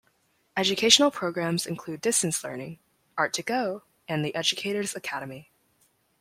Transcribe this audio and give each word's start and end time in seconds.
Educational 0.57 1.11
programs 1.11 1.67
include 1.67 2.01
distance 2.01 2.43
learning, 2.43 2.79
"Art 3.19 3.35
to 3.35 3.43
Go", 3.43 3.83
and 4.07 4.25
the 4.25 4.33
"Educator's 4.33 4.95
Academy". 4.95 5.51